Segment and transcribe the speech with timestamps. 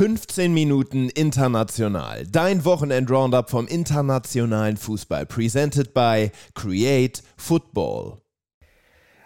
[0.00, 2.26] 15 Minuten international.
[2.26, 5.26] Dein Wochenend-Roundup vom internationalen Fußball.
[5.26, 8.16] Presented by Create Football.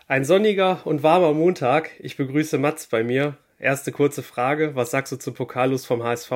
[0.08, 1.90] Ein sonniger und warmer Montag.
[2.00, 3.36] Ich begrüße Mats bei mir.
[3.61, 4.75] Erste kurze Frage.
[4.75, 6.32] Was sagst du zum Pokalus vom HSV?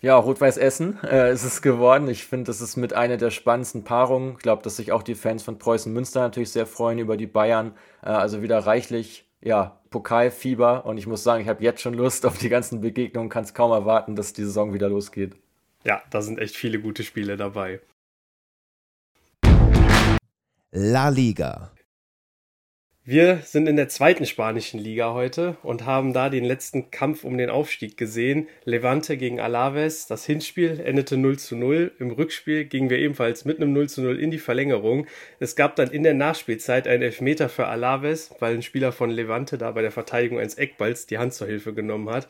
[0.00, 2.08] Ja, Rot-Weiß Essen äh, ist es geworden.
[2.08, 4.36] Ich finde, das ist mit einer der spannendsten Paarungen.
[4.38, 7.26] Ich glaube, dass sich auch die Fans von Preußen Münster natürlich sehr freuen über die
[7.26, 7.72] Bayern.
[8.02, 12.24] Äh, also wieder reichlich ja, Pokalfieber und ich muss sagen, ich habe jetzt schon Lust
[12.24, 15.34] auf die ganzen Begegnungen, kann es kaum erwarten, dass die Saison wieder losgeht.
[15.84, 17.80] Ja, da sind echt viele gute Spiele dabei.
[20.70, 21.71] La Liga.
[23.04, 27.36] Wir sind in der zweiten spanischen Liga heute und haben da den letzten Kampf um
[27.36, 28.46] den Aufstieg gesehen.
[28.64, 30.06] Levante gegen Alaves.
[30.06, 31.90] Das Hinspiel endete 0 zu 0.
[31.98, 35.08] Im Rückspiel gingen wir ebenfalls mit einem 0 zu 0 in die Verlängerung.
[35.40, 39.58] Es gab dann in der Nachspielzeit einen Elfmeter für Alaves, weil ein Spieler von Levante
[39.58, 42.28] da bei der Verteidigung eines Eckballs die Hand zur Hilfe genommen hat.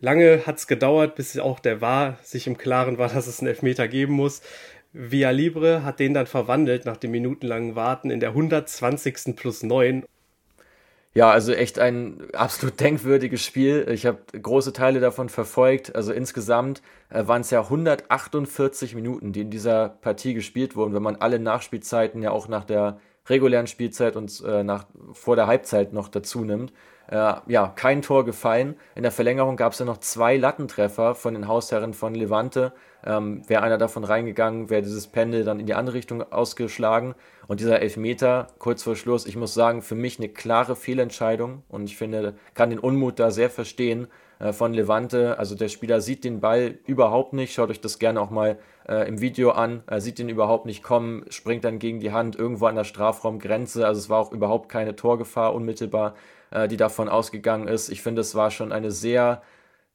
[0.00, 3.48] Lange hat es gedauert, bis auch der War sich im Klaren war, dass es einen
[3.48, 4.40] Elfmeter geben muss.
[4.92, 9.36] Via Libre hat den dann verwandelt nach dem minutenlangen Warten in der 120.
[9.36, 10.04] plus 9.
[11.14, 13.86] Ja, also echt ein absolut denkwürdiges Spiel.
[13.90, 15.94] Ich habe große Teile davon verfolgt.
[15.96, 21.02] Also insgesamt äh, waren es ja 148 Minuten, die in dieser Partie gespielt wurden, wenn
[21.02, 25.92] man alle Nachspielzeiten ja auch nach der regulären Spielzeit und äh, nach, vor der Halbzeit
[25.92, 26.72] noch dazu nimmt.
[27.08, 28.76] Äh, ja, kein Tor gefallen.
[28.94, 32.72] In der Verlängerung gab es ja noch zwei Lattentreffer von den Hausherren von Levante.
[33.04, 37.14] Ähm, wäre einer davon reingegangen, wäre dieses Pendel dann in die andere Richtung ausgeschlagen.
[37.46, 41.62] Und dieser Elfmeter kurz vor Schluss, ich muss sagen, für mich eine klare Fehlentscheidung.
[41.68, 45.38] Und ich finde, kann den Unmut da sehr verstehen äh, von Levante.
[45.38, 47.54] Also der Spieler sieht den Ball überhaupt nicht.
[47.54, 49.82] Schaut euch das gerne auch mal äh, im Video an.
[49.86, 53.86] Er sieht den überhaupt nicht kommen, springt dann gegen die Hand irgendwo an der Strafraumgrenze.
[53.86, 56.14] Also es war auch überhaupt keine Torgefahr unmittelbar,
[56.50, 57.88] äh, die davon ausgegangen ist.
[57.88, 59.42] Ich finde, es war schon eine sehr,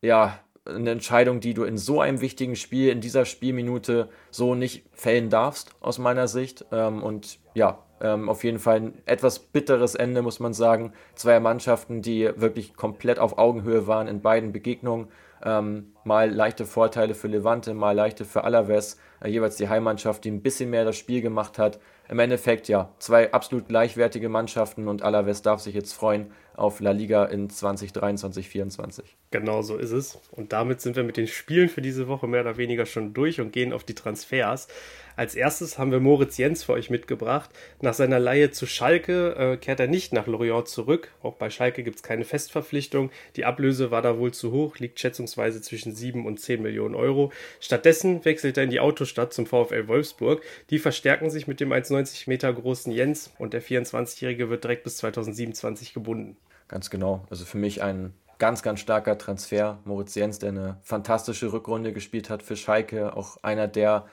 [0.02, 4.86] ja, eine Entscheidung, die du in so einem wichtigen Spiel, in dieser Spielminute so nicht
[4.94, 6.66] fällen darfst, aus meiner Sicht.
[6.72, 10.94] Ähm, und ja, ähm, auf jeden Fall ein etwas bitteres Ende, muss man sagen.
[11.16, 15.08] Zwei Mannschaften, die wirklich komplett auf Augenhöhe waren in beiden Begegnungen.
[15.46, 18.98] Ähm, mal leichte Vorteile für Levante, mal leichte für Alaves.
[19.22, 21.80] Äh, jeweils die Heimmannschaft, die ein bisschen mehr das Spiel gemacht hat.
[22.10, 26.92] Im Endeffekt ja, zwei absolut gleichwertige Mannschaften und Alaves darf sich jetzt freuen auf La
[26.92, 29.16] Liga in 2023, 2024.
[29.32, 30.20] Genau so ist es.
[30.32, 33.42] Und damit sind wir mit den Spielen für diese Woche mehr oder weniger schon durch
[33.42, 34.68] und gehen auf die Transfers.
[35.16, 37.52] Als erstes haben wir Moritz Jens für euch mitgebracht.
[37.82, 41.12] Nach seiner Leihe zu Schalke äh, kehrt er nicht nach Lorient zurück.
[41.22, 43.12] Auch bei Schalke gibt es keine Festverpflichtung.
[43.36, 47.32] Die Ablöse war da wohl zu hoch, liegt schätzungsweise zwischen 7 und 10 Millionen Euro.
[47.60, 50.42] Stattdessen wechselt er in die Autostadt zum VfL Wolfsburg.
[50.72, 54.98] Die verstärken sich mit dem 1,90 Meter großen Jens und der 24-Jährige wird direkt bis
[54.98, 56.38] 2027 gebunden.
[56.68, 57.26] Ganz genau.
[57.30, 59.80] Also für mich ein ganz, ganz starker Transfer.
[59.86, 63.16] Moritz Jens, der eine fantastische Rückrunde gespielt hat für Schalke.
[63.16, 64.06] Auch einer der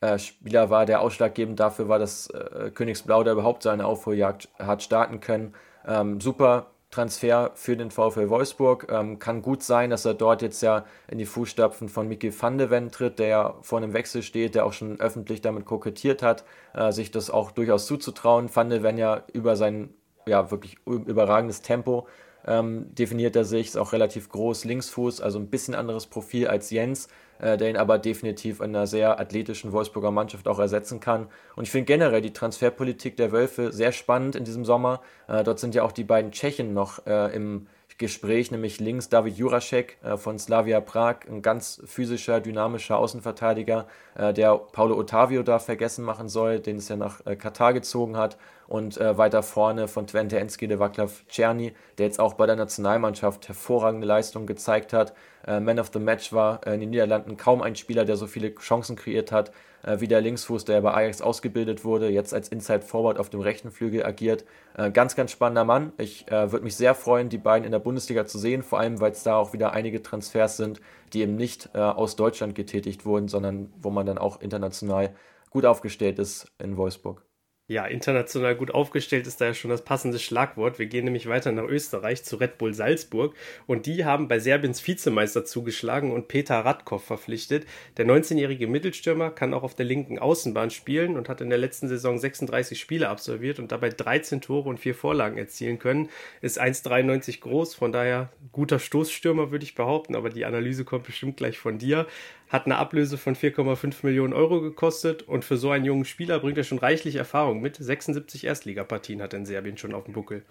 [0.00, 4.82] äh, Spieler war, der ausschlaggebend dafür war, dass äh, Königsblau da überhaupt seine Aufholjagd hat
[4.82, 5.54] starten können.
[5.86, 8.86] Ähm, super Transfer für den VfL Wolfsburg.
[8.90, 12.56] Ähm, kann gut sein, dass er dort jetzt ja in die Fußstapfen von Mickey van
[12.56, 16.22] de Ven tritt, der ja vor einem Wechsel steht, der auch schon öffentlich damit kokettiert
[16.22, 18.54] hat, äh, sich das auch durchaus zuzutrauen.
[18.54, 19.90] Van de Ven ja über sein
[20.28, 22.06] ja wirklich überragendes Tempo
[22.46, 26.70] ähm, definiert er sich, ist auch relativ groß, Linksfuß, also ein bisschen anderes Profil als
[26.70, 27.08] Jens,
[27.40, 31.26] äh, der ihn aber definitiv in einer sehr athletischen Wolfsburger Mannschaft auch ersetzen kann.
[31.56, 35.02] Und ich finde generell die Transferpolitik der Wölfe sehr spannend in diesem Sommer.
[35.26, 37.66] Äh, dort sind ja auch die beiden Tschechen noch äh, im
[37.98, 44.32] Gespräch, nämlich links David Jurasek äh, von Slavia Prag, ein ganz physischer, dynamischer Außenverteidiger, äh,
[44.32, 48.38] der Paulo Ottavio da vergessen machen soll, den es ja nach äh, Katar gezogen hat.
[48.68, 53.48] Und äh, weiter vorne von Twente Enskede Vaclav Czerny, der jetzt auch bei der Nationalmannschaft
[53.48, 55.14] hervorragende Leistungen gezeigt hat.
[55.46, 58.54] Äh, Man of the Match war in den Niederlanden kaum ein Spieler, der so viele
[58.54, 62.82] Chancen kreiert hat äh, wie der Linksfuß, der bei Ajax ausgebildet wurde, jetzt als Inside
[62.82, 64.44] Forward auf dem rechten Flügel agiert.
[64.76, 65.92] Äh, ganz, ganz spannender Mann.
[65.98, 69.00] Ich äh, würde mich sehr freuen, die beiden in der Bundesliga zu sehen, vor allem
[69.00, 70.80] weil es da auch wieder einige Transfers sind,
[71.12, 75.14] die eben nicht äh, aus Deutschland getätigt wurden, sondern wo man dann auch international
[75.50, 77.27] gut aufgestellt ist in Wolfsburg.
[77.70, 80.78] Ja, international gut aufgestellt ist da ja schon das passende Schlagwort.
[80.78, 83.34] Wir gehen nämlich weiter nach Österreich zu Red Bull Salzburg
[83.66, 87.66] und die haben bei Serbiens Vizemeister zugeschlagen und Peter Radkov verpflichtet.
[87.98, 91.88] Der 19-jährige Mittelstürmer kann auch auf der linken Außenbahn spielen und hat in der letzten
[91.88, 96.08] Saison 36 Spiele absolviert und dabei 13 Tore und 4 Vorlagen erzielen können.
[96.40, 101.36] Ist 1,93 groß, von daher guter Stoßstürmer würde ich behaupten, aber die Analyse kommt bestimmt
[101.36, 102.06] gleich von dir
[102.48, 106.58] hat eine Ablöse von 4,5 Millionen Euro gekostet und für so einen jungen Spieler bringt
[106.58, 107.76] er schon reichlich Erfahrung mit.
[107.76, 110.42] 76 Erstligapartien hat er in Serbien schon auf dem Buckel.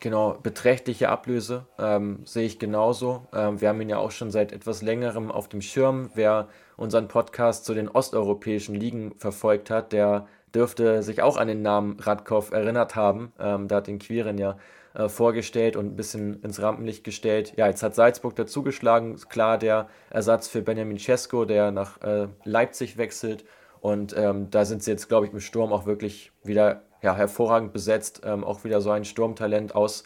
[0.00, 3.26] Genau, beträchtliche Ablöse ähm, sehe ich genauso.
[3.32, 6.10] Ähm, wir haben ihn ja auch schon seit etwas längerem auf dem Schirm.
[6.14, 11.62] Wer unseren Podcast zu den osteuropäischen Ligen verfolgt hat, der dürfte sich auch an den
[11.62, 13.32] Namen Radkov erinnert haben.
[13.38, 14.58] Ähm, da hat den Quirin ja
[14.94, 17.54] äh, vorgestellt und ein bisschen ins Rampenlicht gestellt.
[17.56, 19.16] Ja, jetzt hat Salzburg dazugeschlagen.
[19.28, 23.44] Klar, der Ersatz für Benjamin Cesco, der nach äh, Leipzig wechselt.
[23.80, 27.72] Und ähm, da sind sie jetzt, glaube ich, im Sturm auch wirklich wieder ja, hervorragend
[27.72, 28.22] besetzt.
[28.24, 30.04] Ähm, auch wieder so ein Sturmtalent aus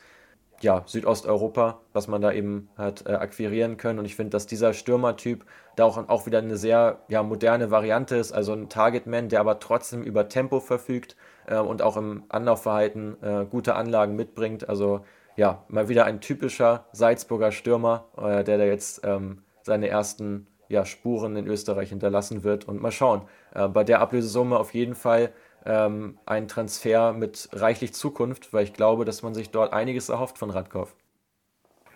[0.60, 3.98] ja, Südosteuropa, was man da eben hat äh, akquirieren können.
[3.98, 5.44] Und ich finde, dass dieser Stürmertyp
[5.76, 8.32] da auch, auch wieder eine sehr ja, moderne Variante ist.
[8.32, 11.14] Also ein Targetman, der aber trotzdem über Tempo verfügt
[11.48, 14.68] äh, und auch im Anlaufverhalten äh, gute Anlagen mitbringt.
[14.68, 15.00] Also
[15.36, 20.84] ja, mal wieder ein typischer Salzburger Stürmer, äh, der da jetzt ähm, seine ersten ja,
[20.84, 22.66] Spuren in Österreich hinterlassen wird.
[22.66, 23.22] Und mal schauen.
[23.54, 25.32] Äh, bei der Ablösesumme auf jeden Fall
[25.64, 30.38] ähm, ein Transfer mit reichlich Zukunft, weil ich glaube, dass man sich dort einiges erhofft
[30.38, 30.94] von Radkov.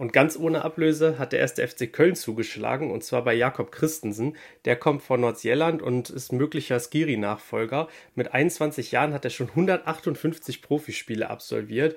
[0.02, 4.36] Und ganz ohne Ablöse hat der erste FC Köln zugeschlagen, und zwar bei Jakob Christensen.
[4.64, 7.86] Der kommt von Nordsjelland und ist möglicher Skiri-Nachfolger.
[8.16, 11.94] Mit 21 Jahren hat er schon 158 Profispiele absolviert.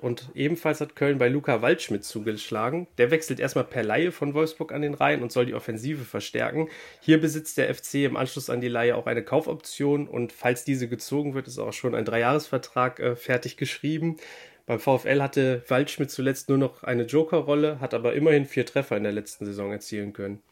[0.00, 2.86] Und ebenfalls hat Köln bei Luca Waldschmidt zugeschlagen.
[2.96, 6.70] Der wechselt erstmal per Laie von Wolfsburg an den Rhein und soll die Offensive verstärken.
[7.02, 10.88] Hier besitzt der FC im Anschluss an die Laie auch eine Kaufoption und falls diese
[10.88, 14.16] gezogen wird, ist auch schon ein Dreijahresvertrag äh, fertig geschrieben.
[14.66, 19.04] Beim VfL hatte Waldschmidt zuletzt nur noch eine Jokerrolle, hat aber immerhin vier Treffer in
[19.04, 20.42] der letzten Saison erzielen können.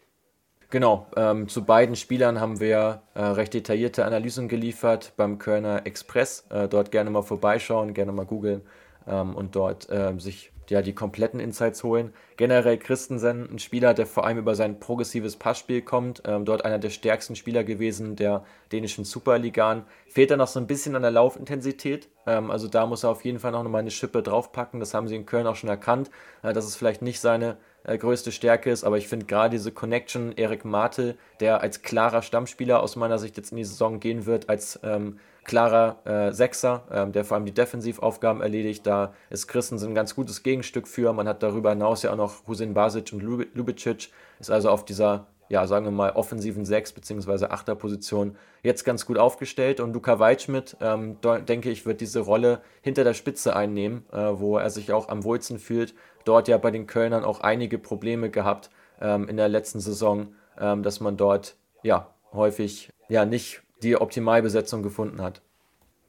[0.71, 6.47] Genau, ähm, zu beiden Spielern haben wir äh, recht detaillierte Analysen geliefert beim Kölner Express.
[6.51, 8.63] Äh, dort gerne mal vorbeischauen, gerne mal googeln
[9.07, 12.13] ähm, und dort äh, sich ja, die kompletten Insights holen.
[12.37, 16.79] Generell Christensen, ein Spieler, der vor allem über sein progressives Passspiel kommt, ähm, dort einer
[16.79, 19.85] der stärksten Spieler gewesen der dänischen Superligan.
[20.07, 23.25] Fehlt er noch so ein bisschen an der Laufintensität, ähm, also da muss er auf
[23.25, 26.11] jeden Fall noch mal eine Schippe draufpacken, das haben sie in Köln auch schon erkannt,
[26.43, 29.71] äh, dass es vielleicht nicht seine äh, größte Stärke ist, aber ich finde gerade diese
[29.73, 34.27] Connection, Erik Martel, der als klarer Stammspieler aus meiner Sicht jetzt in die Saison gehen
[34.27, 38.87] wird, als ähm, klarer äh, Sechser, ähm, der vor allem die Defensivaufgaben erledigt.
[38.87, 41.13] Da ist Christensen ein ganz gutes Gegenstück für.
[41.13, 44.11] Man hat darüber hinaus ja auch noch Husin Basic und Lubicic.
[44.41, 47.47] Ist also auf dieser, ja, sagen wir mal, offensiven Sechs- bzw.
[47.47, 49.81] Achter-Position jetzt ganz gut aufgestellt.
[49.81, 54.59] Und Luca Weitschmidt, ähm, denke ich, wird diese Rolle hinter der Spitze einnehmen, äh, wo
[54.59, 55.95] er sich auch am wohlsten fühlt.
[56.25, 58.71] Dort ja bei den Kölnern auch einige Probleme gehabt
[59.01, 64.83] ähm, in der letzten Saison, ähm, dass man dort ja häufig ja nicht die Optimalbesetzung
[64.83, 65.43] gefunden hat.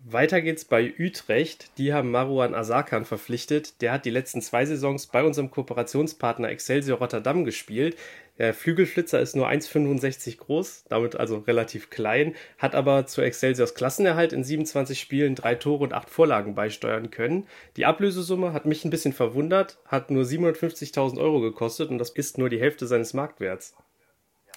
[0.08, 1.80] Weiter geht's bei Utrecht.
[1.80, 3.82] Die haben Maruan Asakan verpflichtet.
[3.82, 7.98] Der hat die letzten zwei Saisons bei unserem Kooperationspartner Excelsior Rotterdam gespielt.
[8.38, 14.32] Der Flügelflitzer ist nur 1,65 groß, damit also relativ klein, hat aber zu Excelsiors Klassenerhalt
[14.32, 17.48] in 27 Spielen drei Tore und acht Vorlagen beisteuern können.
[17.76, 22.38] Die Ablösesumme hat mich ein bisschen verwundert, hat nur 750.000 Euro gekostet und das ist
[22.38, 23.74] nur die Hälfte seines Marktwerts.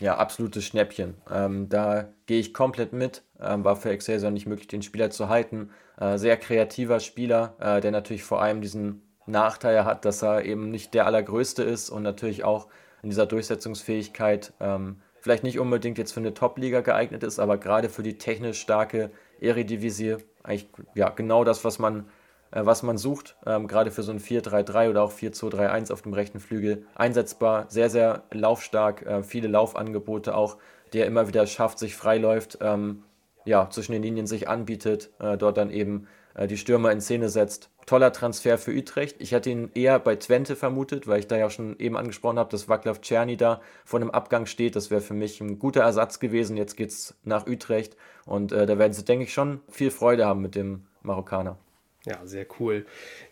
[0.00, 1.14] Ja, absolutes Schnäppchen.
[1.30, 3.24] Ähm, da gehe ich komplett mit.
[3.40, 5.70] Ähm, war für Excelsior nicht möglich, den Spieler zu halten.
[5.98, 10.70] Äh, sehr kreativer Spieler, äh, der natürlich vor allem diesen Nachteil hat, dass er eben
[10.70, 12.68] nicht der allergrößte ist und natürlich auch
[13.02, 17.88] in dieser Durchsetzungsfähigkeit ähm, vielleicht nicht unbedingt jetzt für eine Top-Liga geeignet ist, aber gerade
[17.88, 22.08] für die technisch starke Eredivisie eigentlich ja, genau das, was man
[22.50, 26.40] was man sucht, ähm, gerade für so ein 4-3-3 oder auch 4-2-3-1 auf dem rechten
[26.40, 30.56] Flügel einsetzbar, sehr, sehr laufstark, äh, viele Laufangebote auch,
[30.92, 33.04] der immer wieder schafft, sich freiläuft, ähm,
[33.44, 37.28] ja, zwischen den Linien sich anbietet, äh, dort dann eben äh, die Stürmer in Szene
[37.28, 37.70] setzt.
[37.86, 39.16] Toller Transfer für Utrecht.
[39.18, 42.50] Ich hätte ihn eher bei Twente vermutet, weil ich da ja schon eben angesprochen habe,
[42.50, 44.76] dass Václav Czerny da vor einem Abgang steht.
[44.76, 46.58] Das wäre für mich ein guter Ersatz gewesen.
[46.58, 50.26] Jetzt geht es nach Utrecht und äh, da werden sie, denke ich, schon viel Freude
[50.26, 51.56] haben mit dem Marokkaner.
[52.08, 52.86] Ja, sehr cool.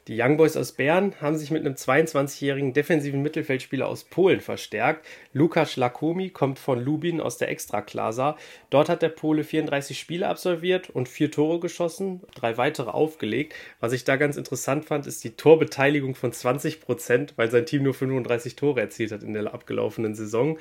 [0.07, 5.07] Die Young Boys aus Bern haben sich mit einem 22-jährigen defensiven Mittelfeldspieler aus Polen verstärkt.
[5.33, 8.37] Lukas Lakomi kommt von Lubin aus der Extraklasa.
[8.69, 13.55] Dort hat der Pole 34 Spiele absolviert und vier Tore geschossen, drei weitere aufgelegt.
[13.81, 17.83] Was ich da ganz interessant fand, ist die Torbeteiligung von 20 Prozent, weil sein Team
[17.83, 20.59] nur 35 Tore erzielt hat in der abgelaufenen Saison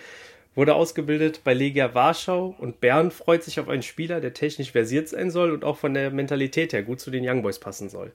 [0.55, 5.09] wurde ausgebildet bei Legia Warschau und Bern freut sich auf einen Spieler, der technisch versiert
[5.09, 8.13] sein soll und auch von der Mentalität her gut zu den Young Boys passen soll.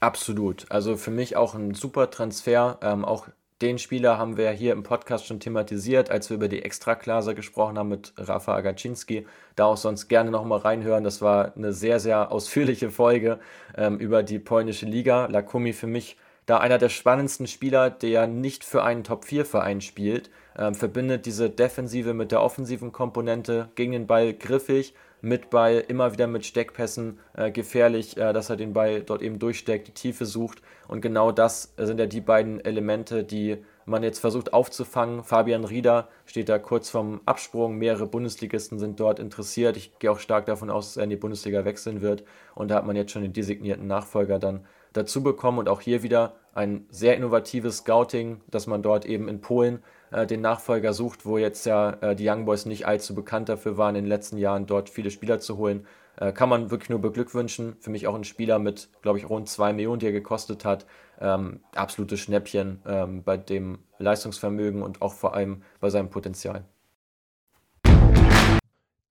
[0.00, 0.66] Absolut.
[0.70, 2.78] Also für mich auch ein super Transfer.
[2.82, 3.28] Ähm, auch
[3.62, 7.78] den Spieler haben wir hier im Podcast schon thematisiert, als wir über die Extraklasse gesprochen
[7.78, 9.26] haben mit Rafa Agaczynski.
[9.54, 11.04] Da auch sonst gerne nochmal reinhören.
[11.04, 13.38] Das war eine sehr, sehr ausführliche Folge
[13.76, 15.26] ähm, über die polnische Liga.
[15.26, 20.74] Lakumi für mich da einer der spannendsten Spieler, der nicht für einen Top-4-Verein spielt, ähm,
[20.74, 26.26] verbindet diese Defensive mit der offensiven Komponente, gegen den Ball griffig, mit Ball, immer wieder
[26.26, 30.62] mit Steckpässen äh, gefährlich, äh, dass er den Ball dort eben durchsteckt, die Tiefe sucht.
[30.88, 35.22] Und genau das sind ja die beiden Elemente, die man jetzt versucht aufzufangen.
[35.22, 37.76] Fabian Rieder steht da kurz vorm Absprung.
[37.78, 39.76] Mehrere Bundesligisten sind dort interessiert.
[39.76, 42.24] Ich gehe auch stark davon aus, dass er in die Bundesliga wechseln wird.
[42.56, 45.58] Und da hat man jetzt schon den designierten Nachfolger dann dazu bekommen.
[45.58, 50.26] Und auch hier wieder ein sehr innovatives Scouting, dass man dort eben in Polen äh,
[50.26, 53.96] den Nachfolger sucht, wo jetzt ja äh, die Young Boys nicht allzu bekannt dafür waren,
[53.96, 55.86] in den letzten Jahren dort viele Spieler zu holen.
[56.16, 57.76] Äh, kann man wirklich nur beglückwünschen.
[57.80, 60.86] Für mich auch ein Spieler mit, glaube ich, rund 2 Millionen, die er gekostet hat.
[61.20, 66.64] Ähm, absolutes Schnäppchen ähm, bei dem Leistungsvermögen und auch vor allem bei seinem Potenzial.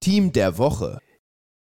[0.00, 0.98] Team der Woche.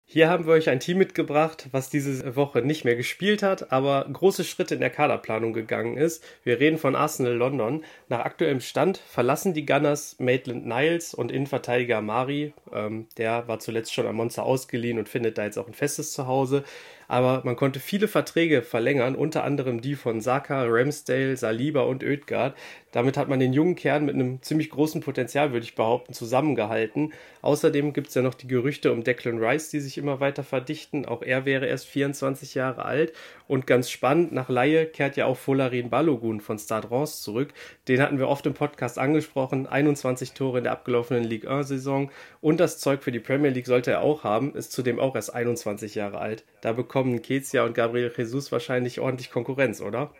[0.06, 4.06] Hier haben wir euch ein Team mitgebracht, was diese Woche nicht mehr gespielt hat, aber
[4.12, 6.22] große Schritte in der Kaderplanung gegangen ist.
[6.44, 7.84] Wir reden von Arsenal London.
[8.08, 12.52] Nach aktuellem Stand verlassen die Gunners Maitland Niles und Innenverteidiger Mari.
[12.70, 16.12] Ähm, der war zuletzt schon am Monster ausgeliehen und findet da jetzt auch ein festes
[16.12, 16.64] Zuhause
[17.08, 22.54] aber man konnte viele Verträge verlängern, unter anderem die von Saka, Ramsdale, Saliba und Oedegaard.
[22.92, 27.12] Damit hat man den jungen Kern mit einem ziemlich großen Potenzial, würde ich behaupten, zusammengehalten.
[27.42, 31.04] Außerdem gibt es ja noch die Gerüchte um Declan Rice, die sich immer weiter verdichten.
[31.04, 33.12] Auch er wäre erst 24 Jahre alt.
[33.48, 37.52] Und ganz spannend, nach Laie kehrt ja auch Folarin Balogun von Stade Reims zurück.
[37.88, 39.66] Den hatten wir oft im Podcast angesprochen.
[39.66, 42.12] 21 Tore in der abgelaufenen Ligue 1-Saison.
[42.40, 45.34] Und das Zeug für die Premier League sollte er auch haben, ist zudem auch erst
[45.34, 46.44] 21 Jahre alt.
[46.60, 50.12] Da bekommen Kezia und Gabriel Jesus wahrscheinlich ordentlich Konkurrenz, oder?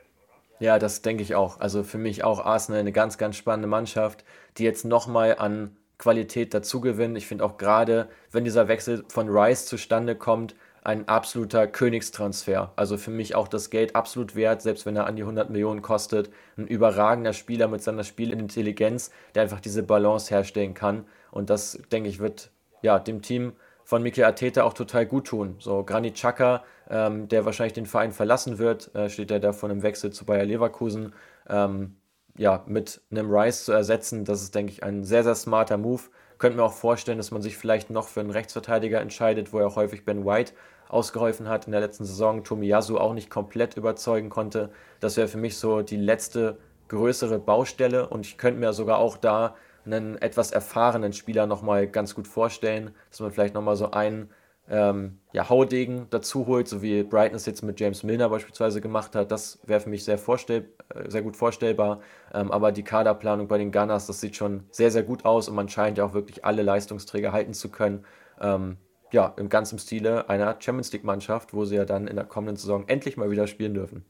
[0.59, 1.61] Ja, das denke ich auch.
[1.61, 4.25] Also für mich auch Arsenal eine ganz, ganz spannende Mannschaft,
[4.59, 7.15] die jetzt nochmal an Qualität dazugewinnen.
[7.15, 12.73] Ich finde auch gerade, wenn dieser Wechsel von Rice zustande kommt, ein absoluter Königstransfer.
[12.75, 15.81] Also für mich auch das Geld absolut wert, selbst wenn er an die 100 Millionen
[15.81, 16.29] kostet.
[16.57, 21.05] Ein überragender Spieler mit seiner Spielintelligenz, der einfach diese Balance herstellen kann.
[21.31, 22.51] Und das, denke ich, wird
[22.83, 23.53] ja dem Team
[23.85, 25.57] von Mikel Arteta auch total gut tun.
[25.59, 29.71] So Granit Xhaka, ähm, der wahrscheinlich den Verein verlassen wird, äh, steht ja da von
[29.71, 31.15] einem Wechsel zu Bayer Leverkusen.
[31.49, 31.97] Ähm,
[32.37, 36.03] ja, mit einem Rice zu ersetzen, das ist, denke ich, ein sehr, sehr smarter Move.
[36.39, 39.67] Könnte mir auch vorstellen, dass man sich vielleicht noch für einen Rechtsverteidiger entscheidet, wo ja
[39.67, 40.53] auch häufig Ben White
[40.89, 44.71] ausgeholfen hat in der letzten Saison, Tomiyasu auch nicht komplett überzeugen konnte.
[45.01, 49.17] Das wäre für mich so die letzte größere Baustelle und ich könnte mir sogar auch
[49.17, 49.55] da
[49.87, 54.31] einen etwas erfahrenen Spieler nochmal ganz gut vorstellen, dass man vielleicht nochmal so einen
[54.69, 59.15] ähm, ja, Haudegen dazu holt, so wie Brighton es jetzt mit James Milner beispielsweise gemacht
[59.15, 59.31] hat.
[59.31, 62.01] Das wäre für mich sehr, vorstell äh, sehr gut vorstellbar.
[62.33, 65.55] Ähm, aber die Kaderplanung bei den Gunners, das sieht schon sehr, sehr gut aus und
[65.55, 68.05] man scheint ja auch wirklich alle Leistungsträger halten zu können.
[68.41, 68.79] Ähm,
[69.13, 72.89] ja, im ganzen Stile einer Champions League-Mannschaft, wo sie ja dann in der kommenden Saison
[72.89, 74.05] endlich mal wieder spielen dürfen.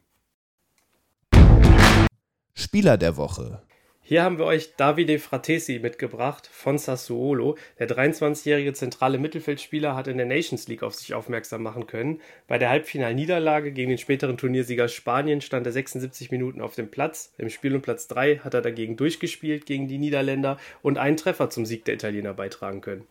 [2.54, 3.60] Spieler der Woche.
[4.06, 7.56] Hier haben wir euch Davide Fratesi mitgebracht von Sassuolo.
[7.78, 12.20] Der 23-jährige zentrale Mittelfeldspieler hat in der Nations League auf sich aufmerksam machen können.
[12.46, 17.32] Bei der Halbfinalniederlage gegen den späteren Turniersieger Spanien stand er 76 Minuten auf dem Platz.
[17.38, 21.48] Im Spiel um Platz 3 hat er dagegen durchgespielt gegen die Niederländer und einen Treffer
[21.48, 23.06] zum Sieg der Italiener beitragen können.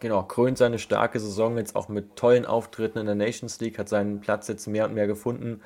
[0.00, 3.88] Genau, krönt seine starke Saison jetzt auch mit tollen Auftritten in der Nations League, hat
[3.88, 5.60] seinen Platz jetzt mehr und mehr gefunden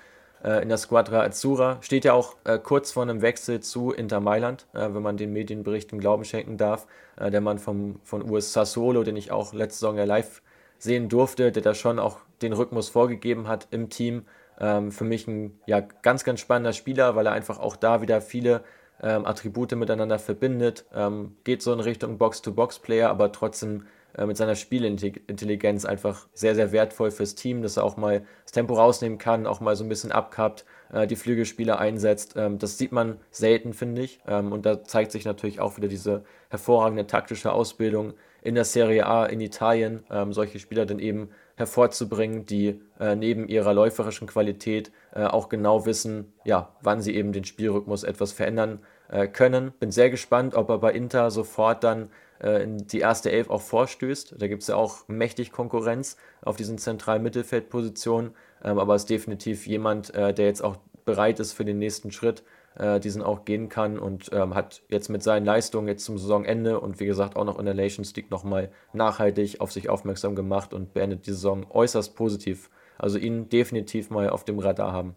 [0.44, 1.78] äh, in der Squadra Azzurra.
[1.80, 5.32] Steht ja auch äh, kurz vor einem Wechsel zu Inter Mailand, äh, wenn man den
[5.32, 6.86] Medienberichten Glauben schenken darf.
[7.16, 10.42] Äh, der Mann vom, von US Sassuolo, den ich auch letzte Saison ja live
[10.78, 14.24] sehen durfte, der da schon auch den Rhythmus vorgegeben hat im Team.
[14.60, 18.20] Ähm, für mich ein ja, ganz, ganz spannender Spieler, weil er einfach auch da wieder
[18.20, 18.62] viele
[19.02, 20.84] ähm, Attribute miteinander verbindet.
[20.94, 23.86] Ähm, geht so in Richtung Box-to-Box-Player, aber trotzdem
[24.26, 28.74] mit seiner Spielintelligenz einfach sehr, sehr wertvoll fürs Team, dass er auch mal das Tempo
[28.74, 32.34] rausnehmen kann, auch mal so ein bisschen abkappt, äh, die Flügelspieler einsetzt.
[32.36, 34.20] Ähm, das sieht man selten, finde ich.
[34.26, 39.06] Ähm, und da zeigt sich natürlich auch wieder diese hervorragende taktische Ausbildung in der Serie
[39.06, 44.92] A in Italien, ähm, solche Spieler dann eben hervorzubringen, die äh, neben ihrer läuferischen Qualität
[45.14, 49.72] äh, auch genau wissen, ja, wann sie eben den Spielrhythmus etwas verändern äh, können.
[49.78, 53.62] Bin sehr gespannt, ob er bei Inter sofort dann äh, in die erste Elf auch
[53.62, 54.34] vorstößt.
[54.38, 58.32] Da gibt es ja auch mächtig Konkurrenz auf diesen zentralen Mittelfeldpositionen,
[58.62, 62.42] ähm, aber ist definitiv jemand, äh, der jetzt auch bereit ist für den nächsten Schritt,
[62.76, 66.80] äh, diesen auch gehen kann und ähm, hat jetzt mit seinen Leistungen jetzt zum Saisonende
[66.80, 70.74] und wie gesagt auch noch in der Nations League nochmal nachhaltig auf sich aufmerksam gemacht
[70.74, 72.70] und beendet die Saison äußerst positiv.
[72.98, 75.14] Also ihn definitiv mal auf dem Radar haben.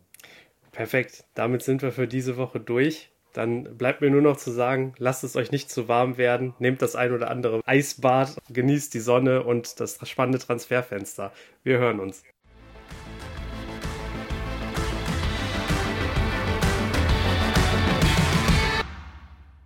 [0.71, 3.11] Perfekt, damit sind wir für diese Woche durch.
[3.37, 6.81] Dann bleibt mir nur noch zu sagen, lasst es euch nicht zu warm werden, nehmt
[6.81, 11.31] das ein oder andere Eisbad, genießt die Sonne und das spannende Transferfenster.
[11.61, 12.23] Wir hören uns.